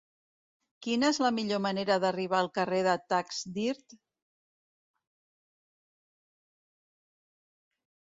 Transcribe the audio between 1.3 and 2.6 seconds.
millor manera d'arribar al